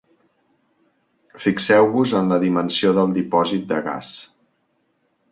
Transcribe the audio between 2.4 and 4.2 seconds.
dimensió del dipòsit de gas.